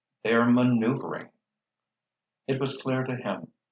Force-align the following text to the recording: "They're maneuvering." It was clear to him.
"They're 0.23 0.49
maneuvering." 0.49 1.29
It 2.47 2.59
was 2.59 2.81
clear 2.81 3.03
to 3.03 3.15
him. 3.15 3.53